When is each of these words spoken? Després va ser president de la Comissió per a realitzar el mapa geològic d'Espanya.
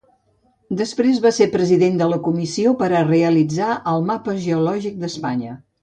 Després 0.79 1.19
va 1.25 1.31
ser 1.39 1.47
president 1.57 2.01
de 2.01 2.09
la 2.15 2.19
Comissió 2.29 2.73
per 2.83 2.91
a 2.93 3.05
realitzar 3.13 3.71
el 3.95 4.05
mapa 4.13 4.39
geològic 4.49 5.03
d'Espanya. 5.05 5.59